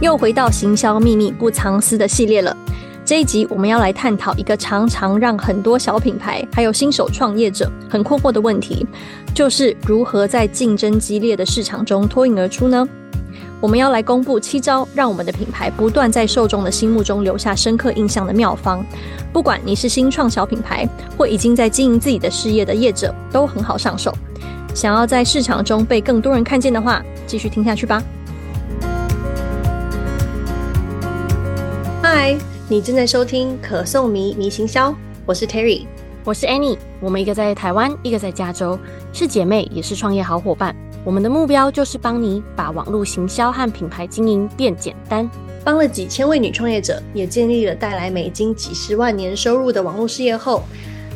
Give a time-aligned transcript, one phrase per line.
[0.00, 2.56] 又回到行销秘密不藏私的系列了。
[3.04, 8.86] 这一集我们要来探讨一个常常让很多小品牌还有新手创业者很困惑的问题，
[9.34, 12.88] 就是如何在竞争激烈的市场中脱颖而出呢？
[13.60, 18.82] 我们要来公布七招让我们的品牌不断在受众的心目中留下深刻印象的妙方。
[19.34, 20.88] 不管你是新创小品牌，
[21.18, 24.14] 或已经在经营自己的事业的业者，都很好上手。
[24.72, 28.02] 想要在市场中被更多人看见的话，继续听下去吧。
[32.12, 32.36] 嗨，
[32.68, 34.92] 你正在收听可颂迷迷行销，
[35.24, 35.86] 我是 Terry，
[36.24, 38.76] 我是 Annie，我们一个在台湾，一个在加州，
[39.12, 40.74] 是姐妹，也是创业好伙伴。
[41.04, 45.30] 我们的目标就是帮你把网络行销和品牌经营变简单，
[45.62, 50.64] 帮了几千位女创业者，也建立了带来美金几十万年收入的网络事业后，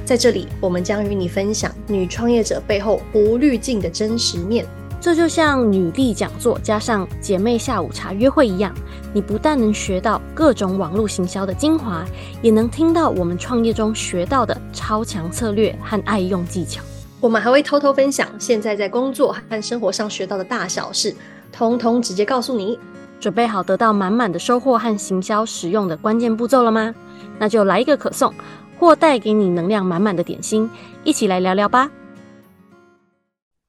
[0.05, 4.65] 在这里我们将与你分享女创业者背后无滤镜的真实面。
[5.05, 8.75] 这就像女力讲座加上姐妹下午茶约会一样，
[9.13, 12.03] 你不但能学到各种网络行销的精华，
[12.41, 16.81] 也能听到我们创业中学到的超强策略和爱用技巧。
[17.21, 21.15] 我们还会偷偷分享现在在工作和生活上学到的大小事，
[21.53, 22.79] 通通直接告诉你。
[23.21, 26.95] 准备好得到满满的收获和行销实用的关键步骤了吗？
[27.39, 28.33] 那就来一个可颂，
[28.79, 30.71] 或带给你能量满满的点心，
[31.05, 31.91] 一起来聊聊吧。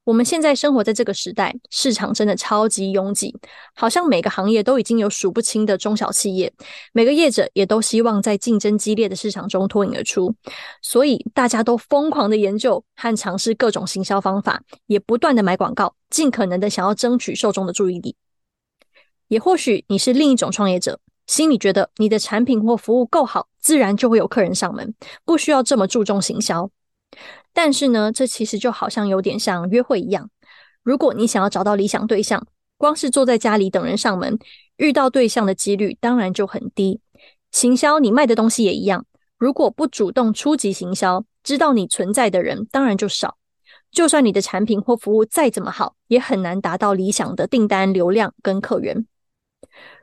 [0.06, 3.36] 我们现在生活在这个时代，市场真的超级拥挤，
[3.74, 6.54] 好像每个行业都已经有数不清的中小企业，
[6.94, 10.32] 每个业者也都希望在竞争激烈的市场中脱颖而出，
[10.84, 18.16] 所以大家都疯狂的研究和尝试各种行销方法，也不断的买广告，尽可能的想要争取受众的注意力。
[19.28, 24.94] 也或许你是另一种创业者，心里觉得你的产品或服务够好，自然就会有客人上门，
[25.26, 26.70] 不需要这么注重行销。
[27.56, 30.30] 但是呢，这其实就好像有点像约会一样。
[30.84, 32.46] 如果你想要找到理想对象，
[32.78, 34.38] 光是坐在家里等人上门，
[34.76, 37.00] 遇到对象的几率当然就很低。
[37.52, 39.06] 行销你卖的东西也一样，
[39.38, 43.38] 如果不主动出击行销，知道你存在的人当然就少。
[43.90, 49.08] 就算你的产品或服务再怎么好，也很难达到理想的订单流量跟客源。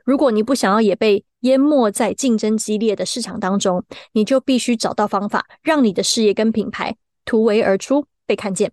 [0.03, 6.97] 如果你不想要也被淹没在竞争激烈的市场当中，你就必须找到方法，让你的事业跟品牌。
[7.25, 8.71] 突围而出，被看见。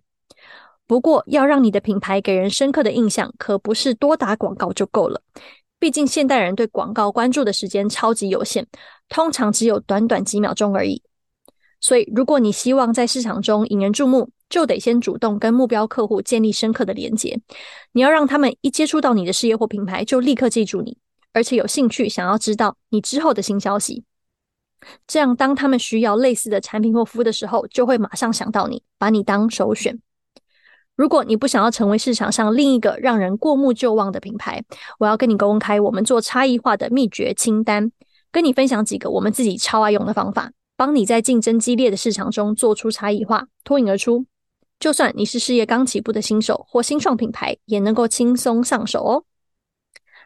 [0.87, 5.21] 不过，要让你的品牌给人深刻的印象，可不是多打广告就够了。
[5.79, 8.65] 毕竟，现代人对广告关注的时间超级有限，
[9.09, 11.01] 通常只有短短几秒钟而已。
[11.79, 17.39] 所以，如果你希望在市场中引人注目，就得先主动跟目标客户建立深刻的连接。
[17.93, 20.97] 你要让他们一接触到你的事业或品牌，就立刻记住你，
[21.31, 24.03] 而且有兴趣想要知道你之后的新消息。
[25.05, 29.99] 这样，当他们需要类似的产品或服务的时候，就会马上想到你，把你当首选。
[30.95, 34.63] 如果你不想要成为市场上另一个让人过目就忘的品牌，
[34.99, 37.91] 我要跟你公开我们做差异化的秘诀清单，
[38.31, 44.25] 跟你分享几个我们自己超爱用的方法，帮你在竞争激烈的市场中做出差异化，脱颖而出。
[44.79, 49.23] 就算你是事业刚起步的新手或新创品牌，也能够轻松上手哦。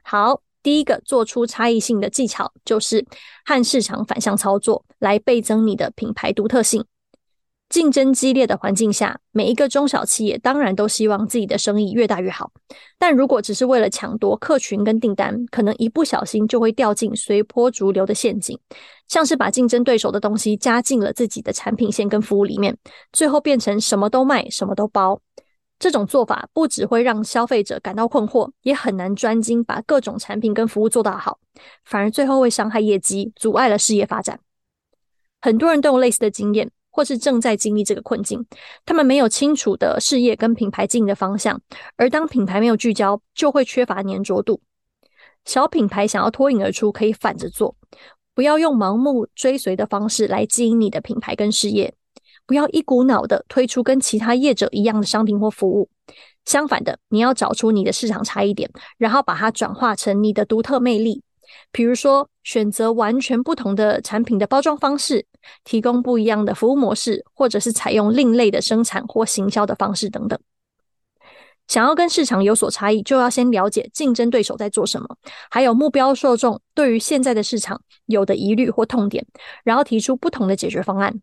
[0.01, 0.44] 好。
[0.65, 3.05] 第一个做出差异性的技巧，就是
[3.45, 6.83] 和市场反向操作，来倍增你的品牌独特性。
[7.69, 12.51] 竞争激烈的环境下，每一个中小企业当然都希望自己的生意越大越好。
[12.97, 18.57] 但如果只是为了抢夺客群跟订单，可能一不小心就会掉进随波逐流的陷阱，
[19.07, 22.75] 像是把竞争对手的东西加进了自己的产品线跟服务里面，
[23.13, 25.21] 最后变成什么都卖，什么都包。
[25.77, 31.37] 这种做法不只会让消费者感到困惑，也很难专精把各种产品跟服务做到好，
[31.83, 34.39] 反而最后会伤害业绩，阻碍了事业发展。
[35.41, 38.45] 很多人都有类似的经验，或是正在经历这个困境。
[38.85, 41.61] 他们没有清楚的事业跟品牌经营的方向，
[41.97, 44.61] 而当品牌没有聚焦，就会缺乏黏着度。
[45.43, 47.75] 小品牌想要脱颖而出，可以反着做，
[48.33, 51.93] 不要用盲目追随的方式来经营你的品牌跟事业。
[52.45, 55.89] 不要一股脑的推出跟其他业者一样的商品或服务，
[56.45, 61.23] 相反的，你要找出你的市场差异点，然后把它转化成你的独特魅力。
[61.71, 65.25] 比如说，选择完全不同的产品的包装方式，
[65.63, 70.39] 提供不一样的服务模式，或者是采用另类的生产或行销的方式等等。
[71.67, 75.07] 想要跟市场有所差异，就要先了解竞争对手在做什么，
[75.49, 79.25] 还有目标受众对于现在的市场有的疑虑或痛点，
[79.63, 81.21] 然后提出不同的解决方案。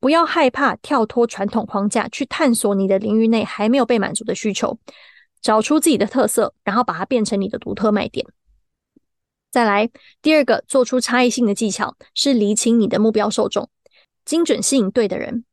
[0.00, 4.78] 不要害怕跳脱传统框架，去探索你的领域内还没有被满足的需求，
[5.40, 8.26] 找出自己的特色，然后把它变成你的独特卖点。
[9.50, 9.90] 再来，
[10.22, 13.68] 第二个做出差异性的技巧是厘清你的目标受众，
[14.24, 15.44] 精准吸引对的人。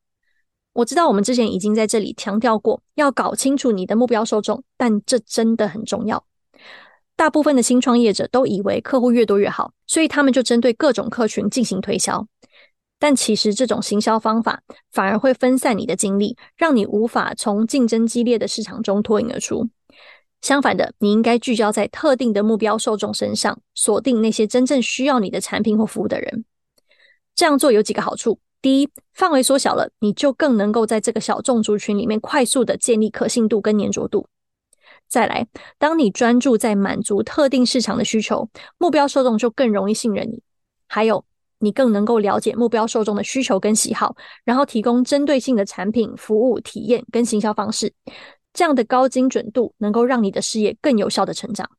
[0.74, 6.24] 我知道我们之前已经在这里强调过，要搞清楚你的目标受众，但这真的很重要。
[7.18, 12.26] 大部分的新创业者都以为客户越多越好，所以他们就针对各种客群进行推销。
[13.00, 14.62] 但其实这种行销方法
[14.92, 19.70] 反而会分散你的精力，让你无法从竞争激烈的市场中脱颖而出。
[20.42, 26.46] 相反的，你应该聚焦在特定的目标受众身上，锁定那些真正需要你的产品或服务的人。
[27.36, 34.28] 这样做有几个好处：第一，范围缩小了，你就更能够在这个小众族群里面快速的建立可信度跟黏着度。
[35.08, 35.48] 再来，
[35.78, 40.42] 当你专注在满足特定市场的需求，目标受众就更容易信任你。
[40.88, 41.26] 还有，
[41.60, 47.94] 你更能够了解目标受众的需求跟喜好，然后提供针对性的产品、服务、体验跟行销方式。
[48.52, 51.70] 这样的高精准度能够让你的事业更有效的成长。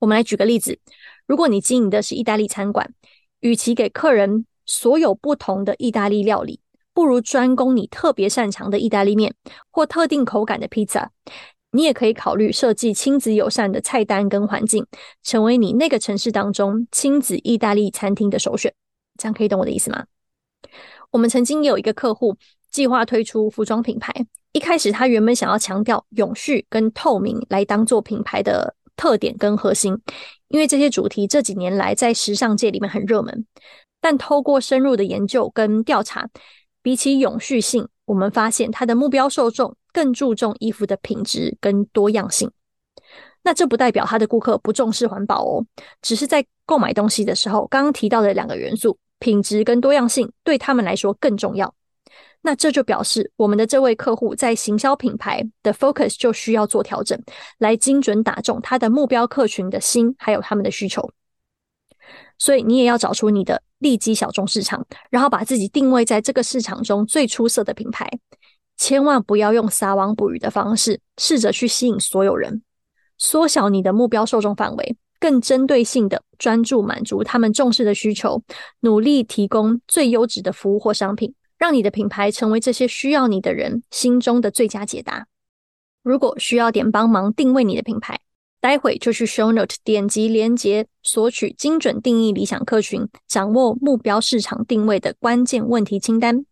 [0.00, 0.80] 我们来举个例子：
[1.26, 2.92] 如果你经营的是意大利餐馆，
[3.40, 6.60] 与其给客人所有不同的意大利料理，
[6.92, 9.34] 不如专攻你特别擅长的意大利面
[9.70, 11.12] 或特定口感的披萨。
[11.72, 14.86] 你也可以考虑设计亲子友善的菜单跟环境，
[15.22, 18.72] 成为你那个城市当中亲子意大利餐厅的首选。
[19.16, 20.04] 这样可以懂我的意思吗？
[21.10, 22.36] 我们曾经有一个客户
[22.70, 24.12] 计划推出服装品牌，
[24.52, 29.96] 一开始他原本想要强调永续跟透明来当做品牌的特点跟核心，
[30.48, 33.46] 因为这些主题这几年来在时尚界里面很热门。
[34.00, 36.28] 但透过深入的研究跟调查，
[36.82, 39.76] 比起永续性，我们发现他的目标受众。
[39.92, 42.50] 更注重衣服的品质跟多样性，
[43.42, 45.64] 那这不代表他的顾客不重视环保哦，
[46.02, 51.74] 只是在购买东西的时候，刚刚提到的两个元素，品质跟多样性对他们来说更重要。
[52.42, 57.20] 那这就表示我们的这位客户在行销品牌的 focus 就需要做调整，
[57.58, 61.10] 来精准打中他的目标客群的心，还有他们的需求。
[62.38, 68.08] 所以你也要找出你的利基小众市场，然后把自己定位在这个市场中最出色的品牌。
[68.80, 72.62] 千万不要用撒网捕鱼的方式，试着去吸引所有人，
[73.18, 78.42] 缩小你的目标受众范围，更针对性的专注满足他们重视的需求，
[78.80, 85.26] 努力提供最优质的服务或商品，让你的品牌成为这些需要你的人心中的最佳解答。
[86.02, 88.18] 如果需要点帮忙定位你的品牌，
[88.62, 96.46] 待会就去 Show Note 点击连接，索取精准定义理想客群、掌握目标市场定位的关键问题清单。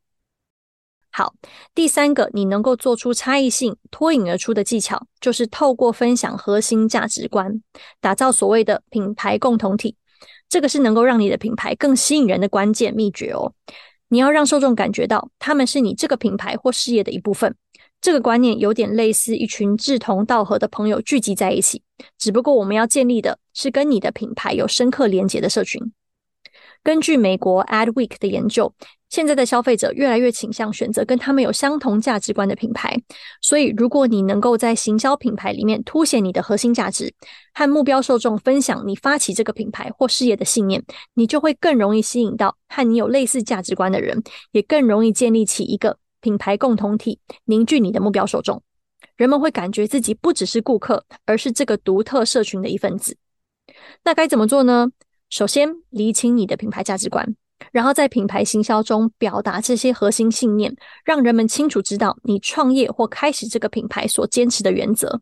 [1.19, 1.35] 好，
[1.75, 7.61] 第三个你能够做出差异性、脱颖而出的技巧，就是透过分享核心价值观，
[8.00, 9.97] 打造所谓的品牌共同体。
[10.49, 13.53] 这个是能够让你的品牌更吸引人的关键秘诀哦。
[14.11, 17.56] 你要让受众感觉到他们是你这个品牌或事业的一部分。
[18.00, 21.82] 这个观念有点类似一群志同道合的朋友聚集在一起，
[22.17, 25.82] 只不过我们要建立的是跟你的品牌有深刻连结的社群。
[26.88, 28.73] 根据美国 Adweek 的研究，
[29.11, 32.99] 现在的消费者越来越倾向选择跟他们有相同价值观的品牌。
[33.43, 37.12] 所以，如果你能够在行销品牌里面凸显你的核心价值，
[37.52, 40.82] 和目标受众分享你发起这个品牌或事业的信念，
[41.12, 48.62] 你就会更容易吸引到和你有类似价值观的人，也更容易建立起一个品牌共同体，凝聚你的目标受众。
[49.19, 53.19] 人们会感觉自己不只是顾客，而是这个独特社群的一份子。
[54.05, 54.91] 那该怎么做呢？
[55.30, 57.36] 首先，厘清你的品牌价值观，
[57.70, 65.20] 然后在品牌行销中表达这些核心信念，让人们清楚知道你创业或开始这个品牌所坚持的原则。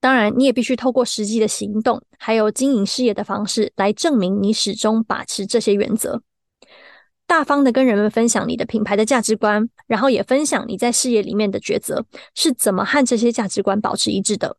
[0.00, 6.20] 当然，你也必须透过实际的行动，还有经营事业的方式来证明你始终把持这些原则。
[7.24, 12.04] 大方的跟人们分享你的品牌的价值观，然后也分享你在事业里面的抉择
[12.34, 14.56] 是怎么和这些价值观保持一致的。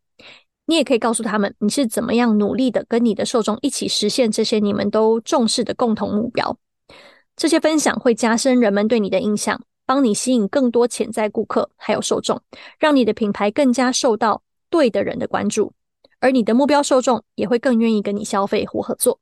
[0.66, 6.58] 你也可以告诉他们，你是怎么样努力的跟你的受众一起实现这些你们都重视的共同目标。
[7.36, 12.42] 这些分享会加深人们对你的印象，帮你吸引更多潜在顾客还有受众，
[12.80, 15.74] 让你的品牌更加受到对的人的关注，
[16.20, 19.20] 而你的目标受众也会更愿意跟你消费或合作。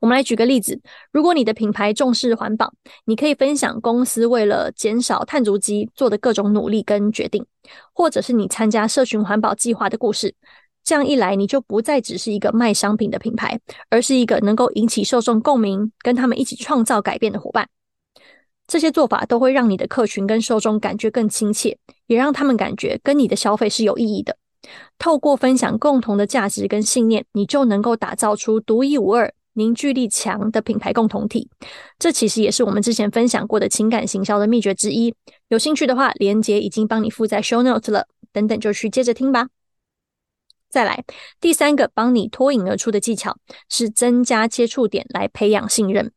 [0.00, 0.80] 我们来举个例子，
[1.12, 2.72] 如果你的品牌重视环保，
[3.04, 7.44] 你可以分享公司为了减少碳足迹做的各种努力跟决定，
[7.92, 10.34] 或者是你参加社群环保计划的故事。
[10.82, 17.68] 这样一来，你就不再只是一个卖商品的品牌，而是一个能够引起受众共鸣、跟他们一起创造改变的伙伴。
[18.66, 24.36] 这些做法都会让你的客群跟受众感觉更亲切，也让他们感觉跟你的消费是有意义的。
[24.98, 29.32] 透过分享共同的价值跟信念，你就能够打造出独一无二。
[29.54, 31.48] 凝聚力强的品牌共同体，
[31.98, 35.14] 这其实也是我们之前分享过的情感行销的秘诀之一。
[35.48, 39.48] 有兴趣的话，连结已经帮你附在 show notes 了，等等就去接着听吧。
[40.68, 41.04] 再来，
[41.40, 43.36] 第三个帮你脱颖而出的技巧
[43.68, 46.12] 是增加接触点来培养信任。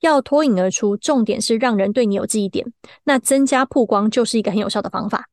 [0.00, 2.72] 要脱颖而出，重点是让人对你有记忆点。
[3.04, 5.28] 那增加曝光就是一个很有效的方法。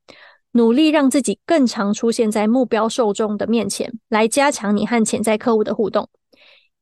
[0.52, 6.10] 努力让自己更常出现在目标受众的面前，来加强你和潜在客户的互动。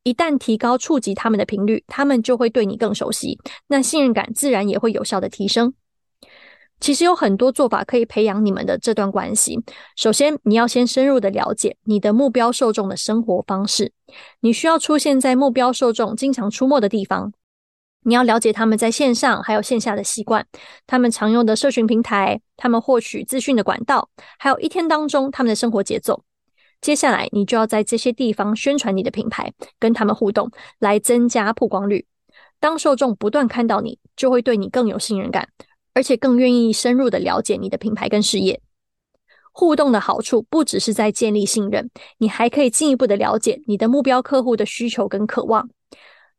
[0.07, 3.37] 一旦提高触及他们的频率，他们就会对你更熟悉，
[3.67, 5.73] 那信任感自然也会有效的提升。
[6.79, 9.61] 其实有很多做法可以培养你们的这段关系。
[9.97, 13.91] 首先，你要先深入的了解你的目标受众的生活方式。
[14.39, 17.33] 你需要出现在目标受众经常出没的地方。
[18.03, 20.47] 你要了解他们在线上还有线下的习惯，
[20.85, 24.09] 他们常用的社群平台，他们获取资讯的管道，
[24.39, 26.23] 还有一天当中他们的生活节奏。
[26.81, 32.05] 接下来，你就要在这些地方宣传你的品牌，跟他们互动，来增加曝光率。
[32.59, 35.49] 当受众不断看到你，就会对你更有信任感。
[35.93, 38.61] 而且更愿意深入的了解你的品牌跟事业。
[39.51, 45.67] 互动的好处不只是在建立信任，你还可以进一步的了解你的目标客户的需求跟渴望。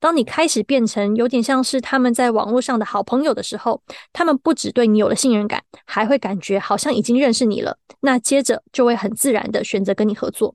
[0.01, 7.77] 当你开始变成有点像是他们在网络上的好朋友的时候，他们不只对你有了信任感，还会感觉好像已经认识你了。
[8.01, 10.55] 那接着就会很自然的选择跟你合作。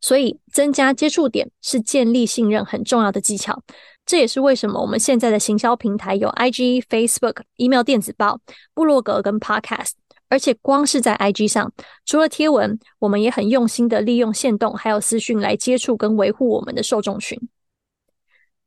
[0.00, 3.62] 所以增加接触点是建立信任很重要的技巧。
[4.04, 8.40] 这也是为什么我们现在的行销平台有 IG、Facebook、email 电子报、
[8.74, 9.92] 部落格跟 Podcast，
[10.28, 11.72] 而且光是在 IG 上，
[12.04, 17.38] 除了贴文，我们也很用心的利用线动还有私讯来接触跟维护我们的受众群。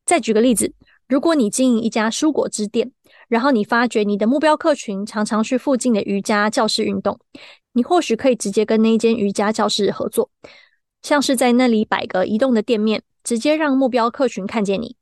[0.05, 0.73] 再举个例子，
[1.07, 2.91] 如果你经营一家蔬果汁店，
[3.27, 7.19] 然后你发觉你的目标客群常常去附近的瑜伽教室运动，
[7.73, 10.29] 你或许可以直接跟那间瑜伽教室合作，
[11.01, 14.95] 像是在那里摆个移动的店面，直接让目标客群看见你。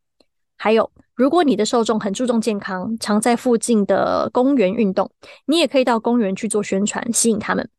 [0.55, 5.11] 还有，如果你的受众很注重健康，常在附近的公园运动，
[5.45, 7.69] 你也可以到公园去做宣传，吸引他们。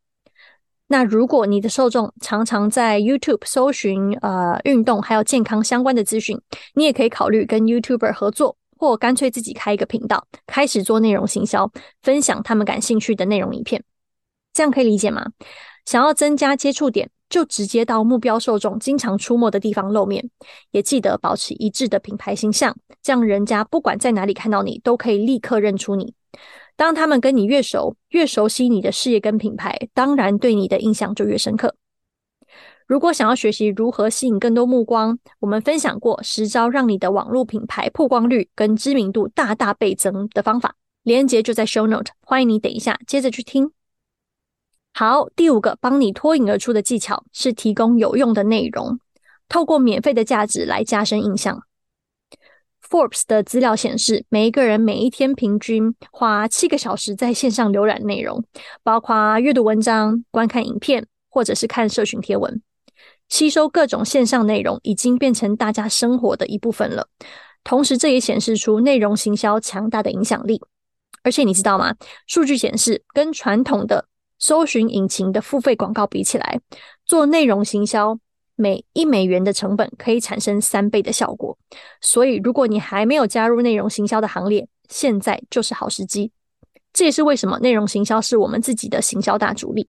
[0.87, 6.39] 那如果你的受众常常在 YouTube 搜寻呃运动还有健康相关的资讯，
[6.75, 11.71] 你也可以考虑跟 YouTuber 合作，或干脆自己开一个频道，开始做内容行销，
[12.03, 13.83] 分享他们感兴趣的内容影片。
[14.53, 15.27] 这样可以理解吗？
[15.87, 20.31] 想要增加接触点，就直接到目标受众经常出没的地方露面，
[20.71, 26.15] 也记得保持一致的品牌形象，这样人家不管在哪里看到你，都可以立刻认出你。
[26.77, 31.77] 当他们跟你越熟，越熟悉你的事业跟品牌，当然对你的印象就越深刻。
[32.87, 43.71] 如果想要学习如何吸引更多目光，我们分享过十招让你的网络品牌曝光率跟知名度大大倍增的方法，链接就在 Show Note，欢迎你等一下接着去听。
[44.93, 48.99] 好，第五个帮你脱颖而出的技巧是提供有用的内容，
[49.49, 51.63] 透过免费的价值来加深印象。
[52.89, 58.45] Forbes 的资料显示，每一个人每一天平均花七个小时在线上浏览内容，
[58.83, 62.61] 包括阅读文章、观看影片，或者是看社群贴文，
[63.29, 67.09] 吸收各种线上内容已经变成大家生活的一部分了。
[67.65, 70.61] 同时，这也显示出内容行销强大的影响力。
[71.23, 71.95] 而且，你知道吗？
[72.27, 74.07] 数据显示，跟传统的
[74.39, 76.61] 搜寻引擎的付费广告比起来，
[77.07, 78.19] 做内容行销
[78.57, 81.57] 每一美元的成本可以产生三倍的效果。
[82.01, 86.31] 所以，如果你还没有加入内容行销的行列，现在就是好时机。
[86.93, 89.89] 这也是为什么内容行销是我们自己的行销大主力。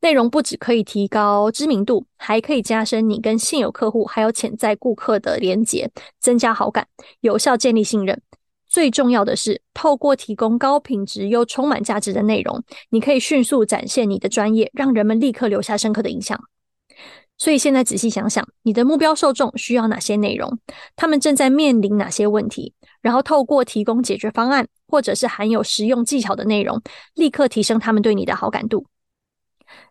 [0.00, 6.88] 内容不只可以提高知名度，还可以加深你跟现有客户还有潜在顾客的连结，增加好感，
[7.20, 8.20] 有效建立信任。
[8.68, 16.42] 最重要的是，透过提供高品质又充满价值的内容，你可以迅速展现你的专业，让人们立刻留下深刻的印象。
[17.42, 20.60] 所以现在仔细想想，你的目标受众需要哪些内容？
[20.94, 22.72] 他们正在面临哪些问题？
[23.00, 26.80] 然后透过提供解决方案，或者是含有实用技巧的内容，
[27.14, 28.86] 立刻提升他们对你的好感度。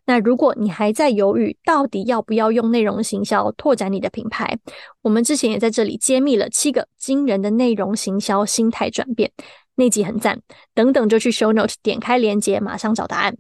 [0.06, 4.58] 那如果你还在犹豫，到底要不要用内容行销拓展你的品牌？
[5.02, 9.30] 我们之前也在这里揭秘了七个惊人的内容行销心态转变，
[9.76, 10.40] 那集很赞。
[10.74, 13.36] 等等就去 show note 点开链接，马上找答案。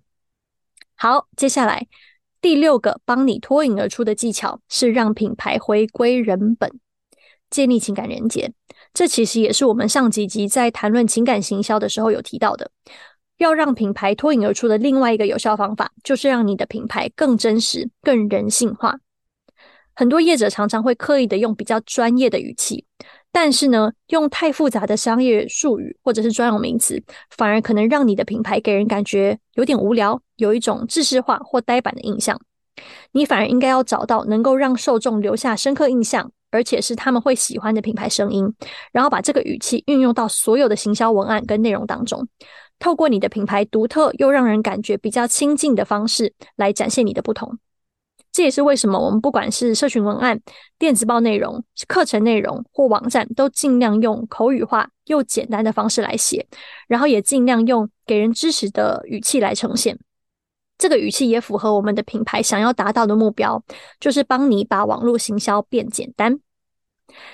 [0.95, 1.87] 好，接下来
[2.41, 6.71] 第六个帮你脱颖而出的技巧是让品牌回归人本，
[7.49, 8.51] 建立情感连接。
[8.93, 12.71] 这其实也是我们上几集在谈论情感行销的时候有提到的。
[13.37, 18.97] 要让品牌脱颖而出的另外一个有效方法，就是让你的品牌更真实、更人性化。
[19.95, 22.85] 很多业者常常会刻意的用比较专业的语气，
[23.31, 32.39] 但是呢，用太复杂的商业术语或者是专有名词，反而可能让你的品牌给人感觉有点无聊，有一种制式化或呆板的印象。
[33.11, 38.53] 你反而应该要找到能够让受众留下深刻印象，而且是他们会喜欢的品牌声音，
[38.91, 42.27] 然后把这个语气运用到所有的行销文案跟内容当中。
[42.79, 47.59] 透过你的品牌独特又让人感觉比较亲近的方式来展现你的不同。
[48.31, 50.39] 这也是为什么我们不管是社群文案、
[50.79, 56.47] 电子报内容、课程内容或网站，都尽量用口语化又简单的方式来写，
[56.87, 59.99] 然后也尽量用给人支持的语气来呈现。
[60.77, 63.63] 这个语气也符合我们的品牌想要达到的目标，
[63.99, 66.39] 就是帮你把网络行销变简单。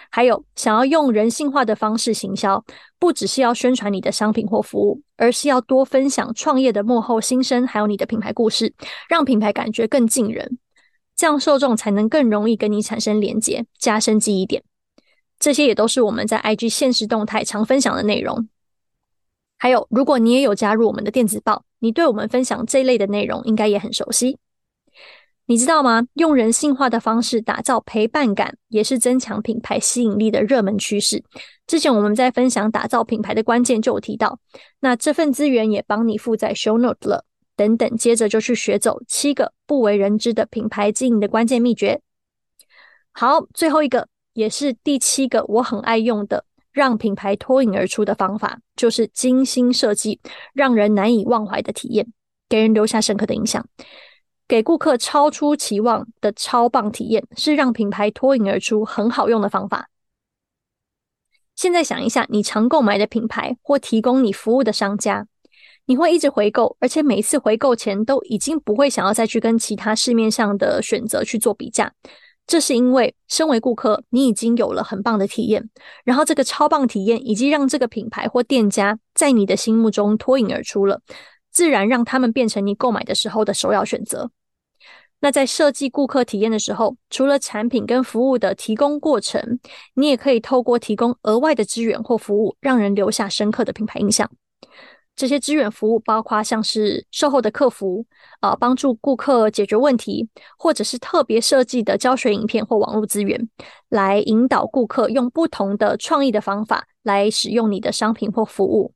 [0.09, 2.65] 还有，想要用人性化的方式行销，
[2.97, 8.73] 不只是要宣传你的商品或服务，而是要多分享创业的幕后心声，还有你的品牌故事，
[9.07, 10.57] 让品牌感觉更近人。
[11.17, 14.63] 这样受众才能更容易跟你产生连接，加深记忆点。
[15.39, 18.47] 这些也都是我们在 IG 现实动态常分享的内容。
[19.57, 24.37] 还有，如果你也有加入我们的电子报，你对我们分享这类的内容应该也很熟悉。
[25.47, 26.05] 你知道吗？
[26.13, 31.23] 用人性化的方式打造陪伴感，也是增强品牌吸引力的热门趋势。
[31.65, 34.39] 之前我们在分享打造品牌的关键就有提到，
[34.81, 37.25] 那这份资源也帮你附在 Show Note 了。
[37.57, 42.01] 等等，接着就去学走七个不为人知的品牌经营的关键秘诀。
[43.11, 50.21] 好，最后一个也是第七个，我很爱用的，让品牌脱颖而出的方法，就是精心设计，
[50.53, 52.13] 让人难以忘怀的体验，
[52.47, 53.67] 给人留下深刻的印象，
[54.47, 59.89] 给顾客超出期望的超棒体验，是让品牌脱颖而出很好用的方法。
[61.55, 65.25] 现在想一下，你常购买的品牌或提供你服务的商家。
[65.87, 71.91] 你会一直回购，而且每一次回购前都已经不会想要再去跟其他市面上的选择去做比价。
[72.45, 75.69] 这是因为身为顾客，你已经有了很棒的体验，
[76.03, 81.01] 然后这个超棒体验已经让这个品牌或店家在你的心目中脱颖而出了，
[81.51, 84.29] 自然让他们变成你购买的时候的首要选择。
[85.19, 89.59] 那在设计顾客体验的时候，除了产品跟服务的提供过程，
[89.95, 94.29] 你也可以透过提供额外的资源或服务，让人留下深刻的品牌印象。
[95.17, 98.05] 这些支援服务包括像是售后的客服，
[98.39, 103.49] 呃，帮助顾客解决问题，或者是特别设计的教学影片或网络资源，
[103.89, 108.93] 来引导顾客用不同的创意的方法来使用你的商品或服务。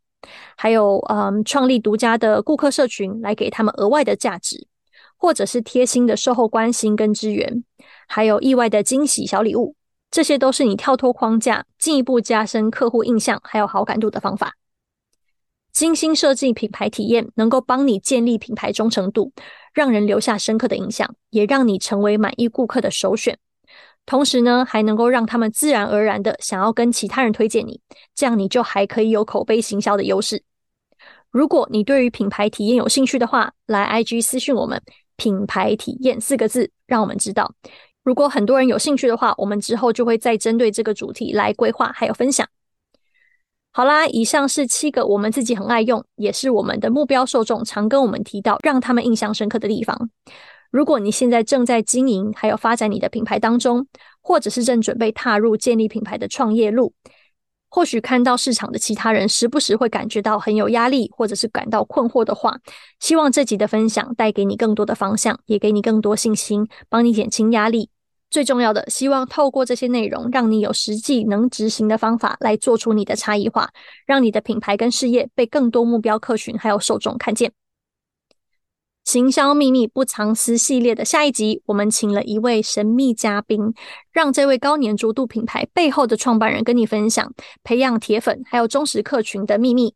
[0.55, 4.67] 还有，嗯，创立独家的顾客社群来给他们额外的价值，
[5.17, 7.63] 或者是贴心的售后关心跟支援，
[8.07, 9.75] 还有意外的惊喜小礼物，
[10.11, 14.53] 这些都是你跳脱框架，进一步加深客户印象还有好感度的方法。
[15.71, 19.31] 精心设计品牌体验，能够帮你建立品牌忠诚度，
[19.73, 23.37] 让人留下深刻的印象，也让你成为满意顾客的首选。
[24.05, 27.79] 同时呢，还能够让他们自然而然的想要跟其他人推荐你，
[28.15, 30.43] 这样你就还可以有口碑行销的优势。
[31.29, 34.81] 如果你对于品牌体验有兴趣的话，来 IG 私讯我们
[35.15, 37.53] “品牌体验”四个字，让我们知道。
[38.03, 42.45] 如果很多人有兴趣的话，我们之后就会再针对这个主题来规划还有分享。
[43.73, 50.09] 好啦，以上是七个我们自己很爱用，也是我们的目标受众常跟我们提到，让他们印象深刻的地方。
[50.71, 53.87] 如果你现在正在经营还有发展你的品牌当中，
[54.21, 56.93] 或者是正准备踏入建立品牌的创业路，
[57.69, 62.57] 或许看到市场的其他人时不时会感觉到很有压力，或者是感到困惑的话，
[62.99, 67.90] 希望这集的分享带给你更多的方向，也给你更多信心，帮你减轻压力。
[68.31, 73.69] 最重要的，希望透过这些内容，让你有实际能执行的方法来做出你的差异化，
[74.07, 77.51] 让你的品牌跟事业被更多目标客群还有受众看见。
[79.03, 83.73] 行销秘密不藏私系列的下一集，我们请了一位神秘嘉宾，
[84.11, 89.93] 让这位高黏着度品牌背后的创办人跟你分享培养铁粉还有忠实客群的秘密。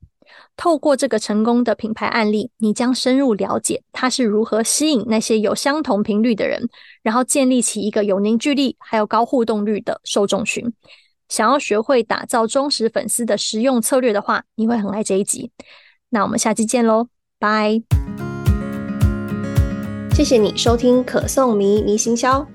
[0.58, 6.70] 透过这个成功的品牌案例，你将深入了解他是如何吸引那些有相同频率的人，
[7.02, 10.74] 然后建立起一个有凝聚力还有高互动率的受众群。
[11.28, 15.52] 想要学会打造忠实粉丝的实用策略的话，你会很爱这一集。
[16.10, 17.08] 那我们下期见喽，
[17.40, 17.82] 拜！
[20.14, 22.46] 谢谢你收听可颂迷迷行销。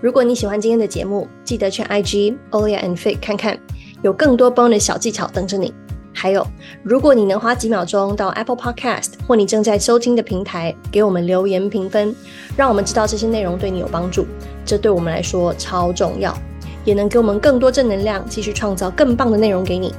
[0.00, 3.58] 如果你喜欢今天的节目，记得去 IG Olia and Fit 看看，
[4.02, 5.74] 有更多 bonus 小技巧等着你。
[6.12, 6.46] 还有，
[6.82, 12.14] 如果你能花几秒钟到 Apple Podcast 或你正在收听的平台给我们留言评分，
[12.56, 14.26] 让我们知道这些内容对你有帮助，
[14.64, 16.36] 这对我们来说超重要，
[16.84, 19.94] 也能给我们更多正能量，继续创造更棒的内容给你。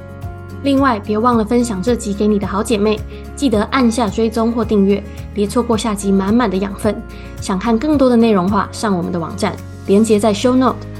[0.62, 2.98] 另外，别忘了分享这集给你的好姐妹，
[3.36, 5.02] 记得按下追踪或订阅，
[5.34, 6.96] 别错过下集满满的养分。
[7.38, 9.54] 想看更多的内容话，上我们的网站，
[9.86, 10.76] 连结在 Show Note。